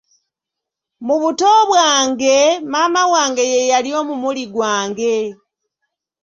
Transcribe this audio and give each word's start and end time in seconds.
Mu 1.05 1.15
buto 1.21 1.51
bwange, 1.69 2.35
maama 2.71 3.01
wange 3.13 3.43
ye 3.53 3.59
yali 3.71 3.89
omumuli 3.99 4.43
gwange. 4.53 5.15